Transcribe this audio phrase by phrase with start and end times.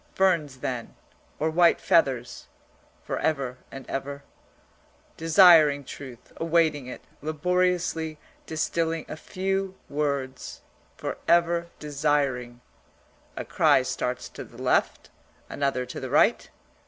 [0.15, 0.95] Ferns then,
[1.37, 2.47] or white feathers,
[3.03, 4.23] for ever and ever
[5.15, 8.17] Desiring truth, awaiting it, laboriously
[8.47, 10.61] distilling a few words,
[10.97, 12.61] for ever desiring
[13.35, 15.11] (a cry starts to the left,
[15.51, 16.49] another to the right.